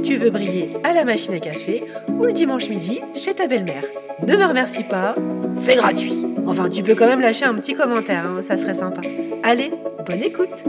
tu 0.00 0.16
veux 0.16 0.30
briller 0.30 0.70
à 0.84 0.92
la 0.92 1.04
machine 1.04 1.34
à 1.34 1.40
café 1.40 1.82
ou 2.08 2.24
le 2.24 2.32
dimanche 2.32 2.68
midi 2.68 3.00
chez 3.14 3.34
ta 3.34 3.46
belle-mère. 3.46 3.84
Ne 4.26 4.36
me 4.36 4.44
remercie 4.44 4.84
pas, 4.84 5.14
c'est 5.50 5.76
gratuit. 5.76 6.26
Enfin, 6.46 6.68
tu 6.68 6.82
peux 6.82 6.94
quand 6.94 7.06
même 7.06 7.20
lâcher 7.20 7.44
un 7.44 7.54
petit 7.54 7.74
commentaire, 7.74 8.24
hein, 8.26 8.42
ça 8.42 8.56
serait 8.56 8.74
sympa. 8.74 9.00
Allez, 9.42 9.70
bonne 10.08 10.22
écoute 10.22 10.64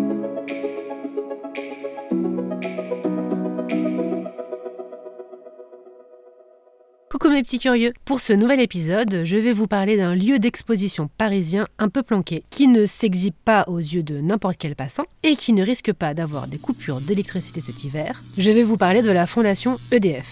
Coucou 7.19 7.33
mes 7.33 7.43
petits 7.43 7.59
curieux. 7.59 7.91
Pour 8.05 8.21
ce 8.21 8.31
nouvel 8.31 8.61
épisode, 8.61 9.23
je 9.25 9.35
vais 9.35 9.51
vous 9.51 9.67
parler 9.67 9.97
d'un 9.97 10.15
lieu 10.15 10.39
d'exposition 10.39 11.09
parisien 11.17 11.67
un 11.77 11.89
peu 11.89 12.01
planqué, 12.01 12.45
qui 12.49 12.69
ne 12.69 12.85
s'exhibe 12.85 13.33
pas 13.43 13.65
aux 13.67 13.79
yeux 13.79 14.03
de 14.03 14.21
n'importe 14.21 14.55
quel 14.57 14.73
passant 14.73 15.03
et 15.23 15.35
qui 15.35 15.51
ne 15.51 15.61
risque 15.61 15.91
pas 15.91 16.13
d'avoir 16.13 16.47
des 16.47 16.57
coupures 16.57 17.01
d'électricité 17.01 17.59
cet 17.59 17.83
hiver. 17.83 18.21
Je 18.37 18.51
vais 18.51 18.63
vous 18.63 18.77
parler 18.77 19.01
de 19.01 19.11
la 19.11 19.27
fondation 19.27 19.77
EDF. 19.91 20.29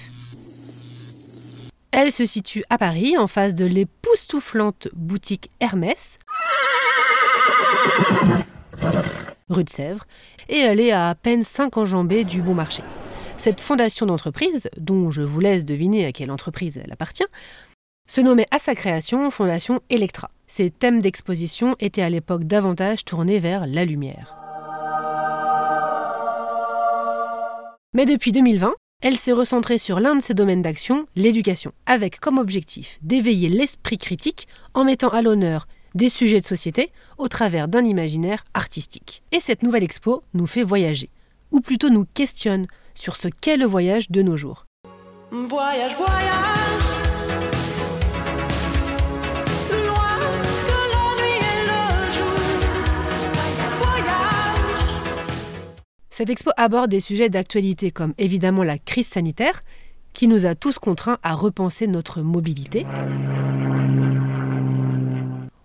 Elle 1.92 2.14
se 2.14 2.26
situe 2.26 2.64
à 2.70 2.78
Paris, 2.78 3.18
en 3.18 3.28
face 3.28 3.54
de 3.54 3.66
l'époustouflante 3.66 4.88
boutique 4.94 5.52
Hermès, 5.60 6.20
rue 9.50 9.66
de 9.66 9.70
Sèvres, 9.70 10.06
et 10.48 10.60
elle 10.60 10.80
est 10.80 10.92
à 10.92 11.10
à 11.10 11.16
peine 11.16 11.44
5 11.44 11.76
enjambées 11.76 12.24
du 12.24 12.42
bon 12.42 12.54
marché. 12.54 12.82
Cette 13.48 13.62
fondation 13.62 14.06
d'entreprise, 14.06 14.70
dont 14.78 15.10
je 15.10 15.22
vous 15.22 15.40
laisse 15.40 15.64
deviner 15.64 16.06
à 16.06 16.12
quelle 16.12 16.32
entreprise 16.32 16.82
elle 16.84 16.92
appartient, 16.92 17.24
se 18.06 18.20
nommait 18.20 18.46
à 18.52 18.60
sa 18.60 18.76
création 18.76 19.32
Fondation 19.32 19.80
Electra. 19.90 20.32
Ses 20.48 20.70
thèmes 20.70 21.02
d'exposition 21.02 21.78
étaient 21.80 22.02
à 22.02 22.10
l'époque 22.10 22.44
davantage 22.44 23.06
tournés 23.06 23.40
vers 23.40 23.66
la 23.66 23.86
lumière. 23.86 24.36
Mais 27.94 28.06
depuis 28.06 28.34
2020, 28.34 28.74
elle 29.02 29.16
s'est 29.16 29.32
recentrée 29.32 29.78
sur 29.78 30.02
l'un 30.02 30.18
de 30.18 30.22
ses 30.22 30.34
domaines 30.34 30.62
d'action, 30.62 31.08
l'éducation, 31.16 31.72
avec 31.86 32.20
comme 32.20 32.40
objectif 32.40 33.00
d'éveiller 33.02 33.48
l'esprit 33.48 33.98
critique 33.98 34.50
en 34.74 34.84
mettant 34.84 35.08
à 35.08 35.22
l'honneur 35.22 35.70
des 35.96 36.10
sujets 36.10 36.42
de 36.42 36.46
société 36.46 36.92
au 37.18 37.30
travers 37.30 37.70
d'un 37.70 37.86
imaginaire 37.86 38.44
artistique. 38.54 39.24
Et 39.32 39.40
cette 39.40 39.64
nouvelle 39.64 39.86
expo 39.86 40.22
nous 40.34 40.48
fait 40.48 40.64
voyager, 40.64 41.10
ou 41.52 41.62
plutôt 41.62 41.90
nous 41.90 42.06
questionne 42.14 42.68
sur 42.98 43.16
ce 43.16 43.28
qu'est 43.28 43.58
le 43.58 43.66
voyage 43.66 44.10
de 44.10 44.22
nos 44.22 44.38
jours. 44.38 44.66
Voyage, 45.32 45.96
Cette 56.10 56.32
expo 56.32 56.50
aborde 56.58 56.90
des 56.90 57.00
sujets 57.00 57.30
d'actualité 57.30 57.92
comme 57.92 58.16
évidemment 58.18 58.64
la 58.64 58.80
crise 58.80 59.06
sanitaire, 59.06 59.62
qui 60.14 60.28
nous 60.28 60.48
a 60.48 60.56
tous 60.56 60.80
contraints 60.80 61.20
à 61.22 61.36
repenser 61.36 61.86
notre 61.86 62.22
mobilité, 62.22 62.88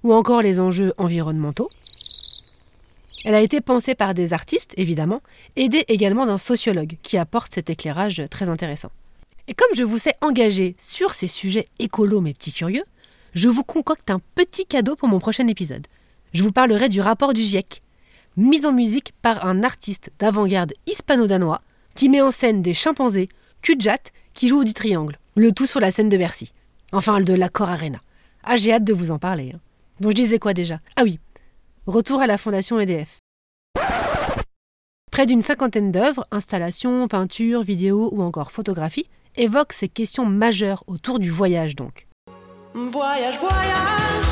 ou 0.02 0.12
encore 0.12 0.42
les 0.42 0.60
enjeux 0.60 0.92
environnementaux, 0.98 1.68
elle 3.24 3.34
a 3.34 3.40
été 3.40 3.60
pensée 3.60 3.94
par 3.94 4.14
des 4.14 4.32
artistes, 4.32 4.74
évidemment, 4.76 5.20
aidée 5.56 5.84
également 5.88 6.26
d'un 6.26 6.38
sociologue 6.38 6.96
qui 7.02 7.18
apporte 7.18 7.54
cet 7.54 7.70
éclairage 7.70 8.22
très 8.30 8.48
intéressant. 8.48 8.90
Et 9.48 9.54
comme 9.54 9.74
je 9.74 9.82
vous 9.82 9.98
sais 9.98 10.14
engagé 10.20 10.74
sur 10.78 11.14
ces 11.14 11.28
sujets 11.28 11.66
écolos, 11.78 12.20
mes 12.20 12.34
petits 12.34 12.52
curieux, 12.52 12.84
je 13.34 13.48
vous 13.48 13.64
concocte 13.64 14.10
un 14.10 14.20
petit 14.34 14.66
cadeau 14.66 14.96
pour 14.96 15.08
mon 15.08 15.18
prochain 15.18 15.46
épisode. 15.46 15.86
Je 16.32 16.42
vous 16.42 16.52
parlerai 16.52 16.88
du 16.88 17.00
rapport 17.00 17.34
du 17.34 17.42
GIEC, 17.42 17.82
mise 18.36 18.66
en 18.66 18.72
musique 18.72 19.12
par 19.22 19.46
un 19.46 19.62
artiste 19.62 20.10
d'avant-garde 20.18 20.74
hispano-danois 20.86 21.60
qui 21.94 22.08
met 22.08 22.20
en 22.20 22.30
scène 22.30 22.62
des 22.62 22.74
chimpanzés, 22.74 23.28
cul 23.60 23.78
qui 24.34 24.48
jouent 24.48 24.64
du 24.64 24.74
triangle, 24.74 25.18
le 25.34 25.52
tout 25.52 25.66
sur 25.66 25.80
la 25.80 25.90
scène 25.90 26.08
de 26.08 26.16
Bercy. 26.16 26.52
Enfin, 26.92 27.20
de 27.20 27.32
l'Accor 27.32 27.70
Arena. 27.70 28.00
Ah, 28.44 28.56
j'ai 28.56 28.72
hâte 28.72 28.84
de 28.84 28.92
vous 28.92 29.10
en 29.10 29.18
parler. 29.18 29.52
Hein. 29.54 29.60
Bon, 30.00 30.10
je 30.10 30.16
disais 30.16 30.38
quoi 30.38 30.54
déjà? 30.54 30.80
Ah 30.96 31.02
oui, 31.04 31.18
Retour 31.88 32.20
à 32.20 32.28
la 32.28 32.38
fondation 32.38 32.78
EDF. 32.78 33.18
Près 35.10 35.26
d'une 35.26 35.42
cinquantaine 35.42 35.90
d'œuvres, 35.90 36.24
installations, 36.30 37.08
peintures, 37.08 37.64
vidéos 37.64 38.08
ou 38.12 38.22
encore 38.22 38.52
photographies, 38.52 39.08
évoquent 39.34 39.72
ces 39.72 39.88
questions 39.88 40.24
majeures 40.24 40.84
autour 40.86 41.18
du 41.18 41.28
voyage 41.28 41.74
donc. 41.74 42.06
Voyage, 42.72 43.36
voyage 43.40 44.26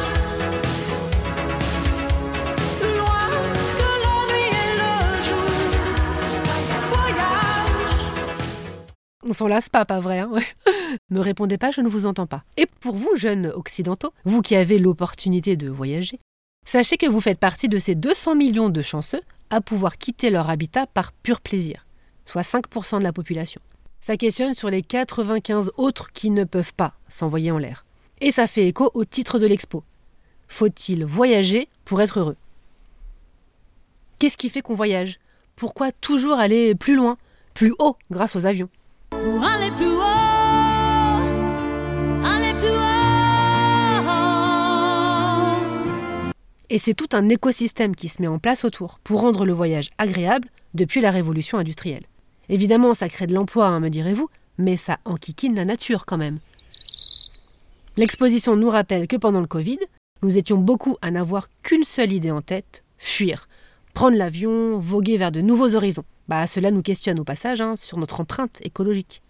Loin 2.82 3.28
de 3.80 3.90
l'ennui 4.04 4.46
et 4.46 4.70
le 4.78 5.22
jour. 5.24 5.50
Voyage 6.88 8.14
On 9.28 9.32
s'en 9.32 9.48
lasse 9.48 9.68
pas, 9.68 9.84
pas 9.84 9.98
vrai 9.98 10.20
hein 10.20 10.30
Me 11.10 11.18
répondez 11.18 11.58
pas, 11.58 11.72
je 11.72 11.80
ne 11.80 11.88
vous 11.88 12.06
entends 12.06 12.28
pas. 12.28 12.44
Et 12.56 12.66
pour 12.66 12.94
vous, 12.94 13.16
jeunes 13.16 13.46
occidentaux, 13.46 14.12
vous 14.24 14.40
qui 14.40 14.54
avez 14.54 14.78
l'opportunité 14.78 15.56
de 15.56 15.68
voyager, 15.68 16.20
Sachez 16.72 16.98
que 16.98 17.06
vous 17.06 17.20
faites 17.20 17.40
partie 17.40 17.68
de 17.68 17.80
ces 17.80 17.96
200 17.96 18.36
millions 18.36 18.68
de 18.68 18.80
chanceux 18.80 19.22
à 19.50 19.60
pouvoir 19.60 19.98
quitter 19.98 20.30
leur 20.30 20.48
habitat 20.48 20.86
par 20.86 21.10
pur 21.10 21.40
plaisir, 21.40 21.84
soit 22.24 22.42
5% 22.42 23.00
de 23.00 23.02
la 23.02 23.12
population. 23.12 23.60
Ça 24.00 24.16
questionne 24.16 24.54
sur 24.54 24.70
les 24.70 24.80
95 24.80 25.72
autres 25.76 26.12
qui 26.12 26.30
ne 26.30 26.44
peuvent 26.44 26.72
pas 26.74 26.94
s'envoyer 27.08 27.50
en 27.50 27.58
l'air. 27.58 27.84
Et 28.20 28.30
ça 28.30 28.46
fait 28.46 28.68
écho 28.68 28.88
au 28.94 29.04
titre 29.04 29.40
de 29.40 29.48
l'expo. 29.48 29.82
Faut-il 30.46 31.04
voyager 31.04 31.66
pour 31.84 32.00
être 32.02 32.20
heureux? 32.20 32.36
Qu'est-ce 34.20 34.36
qui 34.36 34.48
fait 34.48 34.62
qu'on 34.62 34.76
voyage? 34.76 35.18
Pourquoi 35.56 35.90
toujours 35.90 36.38
aller 36.38 36.76
plus 36.76 36.94
loin, 36.94 37.18
plus 37.52 37.74
haut 37.80 37.96
grâce 38.12 38.36
aux 38.36 38.46
avions? 38.46 38.68
Et 46.72 46.78
c'est 46.78 46.94
tout 46.94 47.08
un 47.12 47.28
écosystème 47.28 47.96
qui 47.96 48.08
se 48.08 48.22
met 48.22 48.28
en 48.28 48.38
place 48.38 48.64
autour 48.64 49.00
pour 49.00 49.20
rendre 49.20 49.44
le 49.44 49.52
voyage 49.52 49.90
agréable 49.98 50.48
depuis 50.72 51.00
la 51.00 51.10
révolution 51.10 51.58
industrielle. 51.58 52.04
Évidemment, 52.48 52.94
ça 52.94 53.08
crée 53.08 53.26
de 53.26 53.34
l'emploi, 53.34 53.66
hein, 53.66 53.80
me 53.80 53.88
direz-vous, 53.88 54.30
mais 54.56 54.76
ça 54.76 54.98
enquiquine 55.04 55.56
la 55.56 55.64
nature 55.64 56.06
quand 56.06 56.16
même. 56.16 56.38
L'exposition 57.96 58.54
nous 58.54 58.70
rappelle 58.70 59.08
que 59.08 59.16
pendant 59.16 59.40
le 59.40 59.48
Covid, 59.48 59.80
nous 60.22 60.38
étions 60.38 60.58
beaucoup 60.58 60.96
à 61.02 61.10
n'avoir 61.10 61.48
qu'une 61.64 61.82
seule 61.82 62.12
idée 62.12 62.30
en 62.30 62.40
tête, 62.40 62.84
fuir, 62.98 63.48
prendre 63.92 64.16
l'avion, 64.16 64.78
voguer 64.78 65.16
vers 65.16 65.32
de 65.32 65.40
nouveaux 65.40 65.74
horizons. 65.74 66.04
Bah, 66.28 66.46
cela 66.46 66.70
nous 66.70 66.82
questionne 66.82 67.18
au 67.18 67.24
passage 67.24 67.60
hein, 67.60 67.74
sur 67.74 67.98
notre 67.98 68.20
empreinte 68.20 68.60
écologique. 68.62 69.22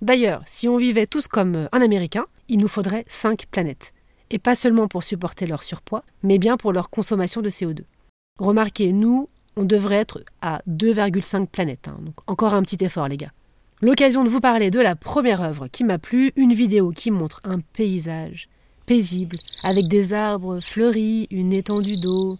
D'ailleurs, 0.00 0.42
si 0.46 0.66
on 0.66 0.78
vivait 0.78 1.06
tous 1.06 1.28
comme 1.28 1.68
un 1.72 1.80
Américain, 1.82 2.24
il 2.48 2.58
nous 2.58 2.68
faudrait 2.68 3.04
cinq 3.06 3.46
planètes 3.50 3.92
et 4.30 4.38
pas 4.38 4.54
seulement 4.54 4.88
pour 4.88 5.04
supporter 5.04 5.46
leur 5.46 5.62
surpoids, 5.62 6.04
mais 6.22 6.38
bien 6.38 6.56
pour 6.56 6.72
leur 6.72 6.90
consommation 6.90 7.42
de 7.42 7.50
CO2. 7.50 7.84
Remarquez, 8.38 8.92
nous, 8.92 9.28
on 9.56 9.64
devrait 9.64 9.96
être 9.96 10.22
à 10.42 10.60
2,5 10.68 11.46
planètes, 11.46 11.88
hein. 11.88 11.98
donc 12.00 12.16
encore 12.26 12.54
un 12.54 12.62
petit 12.62 12.84
effort 12.84 13.08
les 13.08 13.16
gars. 13.16 13.32
L'occasion 13.82 14.24
de 14.24 14.28
vous 14.28 14.40
parler 14.40 14.70
de 14.70 14.80
la 14.80 14.96
première 14.96 15.42
œuvre 15.42 15.68
qui 15.68 15.84
m'a 15.84 15.98
plu, 15.98 16.32
une 16.36 16.54
vidéo 16.54 16.90
qui 16.90 17.10
montre 17.10 17.40
un 17.44 17.60
paysage 17.60 18.48
paisible, 18.86 19.36
avec 19.64 19.88
des 19.88 20.12
arbres 20.12 20.58
fleuris, 20.60 21.26
une 21.30 21.52
étendue 21.52 21.96
d'eau, 21.96 22.36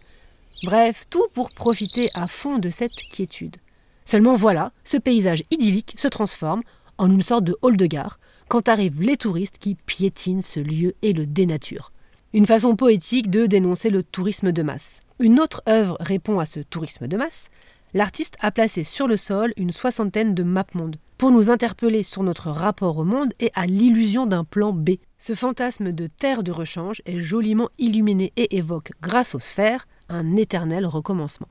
bref, 0.64 1.04
tout 1.10 1.26
pour 1.34 1.48
profiter 1.48 2.08
à 2.14 2.26
fond 2.26 2.58
de 2.58 2.70
cette 2.70 2.96
quiétude. 3.10 3.56
Seulement 4.04 4.34
voilà, 4.34 4.72
ce 4.84 4.96
paysage 4.96 5.42
idyllique 5.50 5.94
se 5.98 6.08
transforme 6.08 6.62
en 6.98 7.10
une 7.10 7.22
sorte 7.22 7.44
de 7.44 7.56
hall 7.62 7.76
de 7.76 7.86
gare, 7.86 8.18
quand 8.48 8.68
arrivent 8.68 9.02
les 9.02 9.16
touristes 9.16 9.58
qui 9.58 9.74
piétinent 9.74 10.42
ce 10.42 10.60
lieu 10.60 10.94
et 11.02 11.12
le 11.12 11.26
dénaturent. 11.26 11.92
Une 12.32 12.46
façon 12.46 12.76
poétique 12.76 13.30
de 13.30 13.46
dénoncer 13.46 13.90
le 13.90 14.02
tourisme 14.02 14.52
de 14.52 14.62
masse. 14.62 15.00
Une 15.18 15.40
autre 15.40 15.62
œuvre 15.68 15.96
répond 16.00 16.38
à 16.38 16.46
ce 16.46 16.60
tourisme 16.60 17.08
de 17.08 17.16
masse. 17.16 17.48
L'artiste 17.94 18.36
a 18.40 18.50
placé 18.50 18.84
sur 18.84 19.08
le 19.08 19.16
sol 19.16 19.52
une 19.56 19.72
soixantaine 19.72 20.34
de 20.34 20.42
maps-mondes 20.42 20.96
pour 21.16 21.30
nous 21.30 21.48
interpeller 21.48 22.02
sur 22.02 22.22
notre 22.22 22.50
rapport 22.50 22.98
au 22.98 23.04
monde 23.04 23.32
et 23.40 23.50
à 23.54 23.66
l'illusion 23.66 24.26
d'un 24.26 24.44
plan 24.44 24.72
B. 24.72 24.90
Ce 25.18 25.34
fantasme 25.34 25.92
de 25.92 26.06
terre 26.06 26.42
de 26.42 26.52
rechange 26.52 27.00
est 27.06 27.20
joliment 27.20 27.70
illuminé 27.78 28.32
et 28.36 28.56
évoque, 28.56 28.92
grâce 29.00 29.34
aux 29.34 29.40
sphères, 29.40 29.86
un 30.08 30.36
éternel 30.36 30.84
recommencement. 30.84 31.48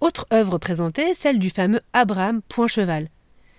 Autre 0.00 0.26
œuvre 0.32 0.58
présentée, 0.58 1.14
celle 1.14 1.38
du 1.38 1.50
fameux 1.50 1.80
Abraham 1.92 2.40
Poincheval. 2.48 3.08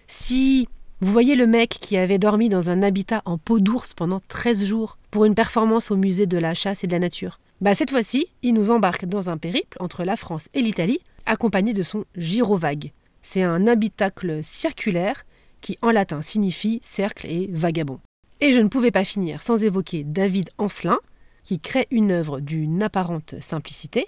Si 0.07 0.67
vous 0.99 1.13
voyez 1.13 1.35
le 1.35 1.45
mec 1.45 1.69
qui 1.69 1.95
avait 1.95 2.17
dormi 2.17 2.49
dans 2.49 2.69
un 2.69 2.81
habitat 2.81 3.21
en 3.25 3.37
peau 3.37 3.59
d'ours 3.59 3.93
pendant 3.93 4.19
13 4.29 4.65
jours 4.65 4.97
pour 5.11 5.25
une 5.25 5.35
performance 5.35 5.91
au 5.91 5.95
musée 5.95 6.25
de 6.25 6.39
la 6.39 6.55
chasse 6.55 6.83
et 6.83 6.87
de 6.87 6.91
la 6.91 6.97
nature. 6.97 7.39
Bah 7.61 7.75
cette 7.75 7.91
fois-ci, 7.91 8.29
il 8.41 8.55
nous 8.55 8.71
embarque 8.71 9.05
dans 9.05 9.29
un 9.29 9.37
périple 9.37 9.77
entre 9.79 10.03
la 10.03 10.15
France 10.15 10.49
et 10.55 10.61
l'Italie, 10.61 10.99
accompagné 11.27 11.73
de 11.73 11.83
son 11.83 12.05
gyrovague. 12.15 12.93
C'est 13.21 13.43
un 13.43 13.67
habitacle 13.67 14.39
circulaire 14.43 15.23
qui 15.61 15.77
en 15.83 15.91
latin 15.91 16.23
signifie 16.23 16.79
cercle 16.81 17.27
et 17.27 17.47
vagabond. 17.51 17.99
Et 18.41 18.51
je 18.51 18.59
ne 18.59 18.67
pouvais 18.67 18.91
pas 18.91 19.03
finir 19.03 19.43
sans 19.43 19.63
évoquer 19.63 20.03
David 20.03 20.49
Ancelin, 20.57 20.97
qui 21.43 21.59
crée 21.59 21.87
une 21.91 22.11
œuvre 22.11 22.39
d'une 22.39 22.81
apparente 22.81 23.35
simplicité, 23.39 24.07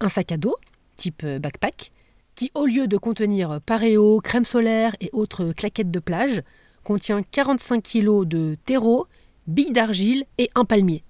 un 0.00 0.08
sac 0.08 0.32
à 0.32 0.38
dos, 0.38 0.56
type 0.96 1.26
backpack, 1.26 1.92
qui 2.40 2.50
au 2.54 2.64
lieu 2.64 2.88
de 2.88 2.96
contenir 2.96 3.60
paréo, 3.66 4.18
crème 4.22 4.46
solaire 4.46 4.96
et 5.02 5.10
autres 5.12 5.52
claquettes 5.52 5.90
de 5.90 5.98
plage, 5.98 6.40
contient 6.84 7.22
45 7.22 7.82
kg 7.82 8.24
de 8.24 8.56
terreau, 8.64 9.06
billes 9.46 9.72
d'argile 9.72 10.24
et 10.38 10.48
un 10.54 10.64
palmier. 10.64 11.04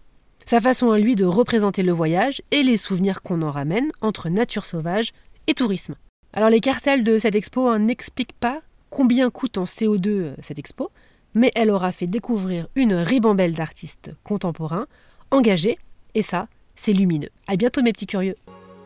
Sa 0.45 0.61
façon 0.61 0.91
à 0.91 0.99
lui 0.99 1.15
de 1.15 1.25
représenter 1.25 1.85
le 1.85 1.93
voyage 1.93 2.43
et 2.51 2.65
les 2.65 2.77
souvenirs 2.77 3.23
qu'on 3.23 3.43
en 3.43 3.53
ramène 3.53 3.93
entre 4.01 4.29
nature 4.29 4.67
sauvage 4.67 5.13
et 5.47 5.55
tourisme. 5.55 5.95
Alors 6.33 6.51
les 6.51 6.59
cartels 6.59 7.05
de 7.05 7.17
cette 7.17 7.37
expo 7.37 7.69
hein, 7.69 7.79
n'expliquent 7.79 8.33
pas 8.33 8.61
combien 8.91 9.31
coûte 9.31 9.57
en 9.57 9.67
CO2 9.67 10.09
euh, 10.09 10.35
cette 10.43 10.59
expo, 10.59 10.91
mais 11.35 11.53
elle 11.55 11.71
aura 11.71 11.93
fait 11.93 12.09
découvrir 12.09 12.67
une 12.75 12.95
ribambelle 12.95 13.55
d'artistes 13.55 14.11
contemporains 14.25 14.89
engagés, 15.31 15.79
et 16.17 16.23
ça, 16.23 16.49
c'est 16.75 16.93
lumineux. 16.93 17.31
À 17.47 17.55
bientôt 17.55 17.83
mes 17.83 17.93
petits 17.93 18.09
curieux. 18.09 18.35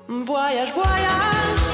Voyage, 0.08 0.74
voyage 0.74 1.73